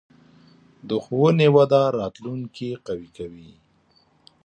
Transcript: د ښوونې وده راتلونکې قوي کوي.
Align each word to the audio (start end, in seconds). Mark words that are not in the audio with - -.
د 0.87 0.89
ښوونې 1.03 1.47
وده 1.55 1.81
راتلونکې 1.99 2.69
قوي 2.85 3.09
کوي. 3.17 3.51